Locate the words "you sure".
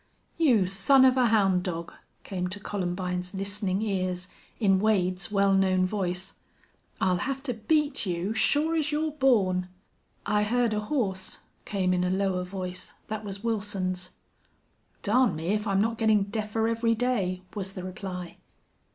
8.07-8.75